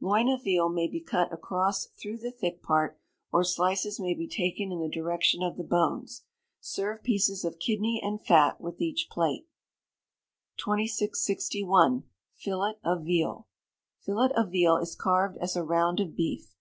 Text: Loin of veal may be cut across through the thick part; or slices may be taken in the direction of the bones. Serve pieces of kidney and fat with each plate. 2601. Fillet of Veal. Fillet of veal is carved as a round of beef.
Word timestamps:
Loin 0.00 0.28
of 0.28 0.42
veal 0.42 0.68
may 0.68 0.88
be 0.88 1.00
cut 1.00 1.32
across 1.32 1.86
through 1.86 2.18
the 2.18 2.32
thick 2.32 2.60
part; 2.60 2.98
or 3.30 3.44
slices 3.44 4.00
may 4.00 4.14
be 4.14 4.26
taken 4.26 4.72
in 4.72 4.80
the 4.80 4.88
direction 4.88 5.44
of 5.44 5.56
the 5.56 5.62
bones. 5.62 6.24
Serve 6.58 7.04
pieces 7.04 7.44
of 7.44 7.60
kidney 7.60 8.00
and 8.02 8.20
fat 8.20 8.60
with 8.60 8.80
each 8.80 9.06
plate. 9.08 9.46
2601. 10.56 12.02
Fillet 12.34 12.78
of 12.82 13.04
Veal. 13.04 13.46
Fillet 14.00 14.32
of 14.34 14.50
veal 14.50 14.76
is 14.76 14.96
carved 14.96 15.38
as 15.38 15.54
a 15.54 15.62
round 15.62 16.00
of 16.00 16.16
beef. 16.16 16.56